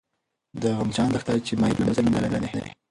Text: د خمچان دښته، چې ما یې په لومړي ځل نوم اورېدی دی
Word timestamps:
د 0.61 0.63
خمچان 0.79 1.07
دښته، 1.11 1.33
چې 1.45 1.53
ما 1.59 1.65
یې 1.67 1.75
په 1.75 1.79
لومړي 1.81 1.95
ځل 1.97 2.05
نوم 2.05 2.15
اورېدی 2.17 2.49
دی 2.53 2.69